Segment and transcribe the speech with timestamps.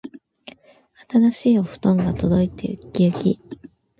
[1.11, 3.39] 新しいお布団が届いてうっきうき